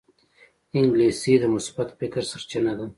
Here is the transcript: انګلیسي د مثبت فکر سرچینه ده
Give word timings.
انګلیسي 0.77 1.33
د 1.39 1.43
مثبت 1.55 1.87
فکر 1.99 2.21
سرچینه 2.31 2.73
ده 2.79 2.85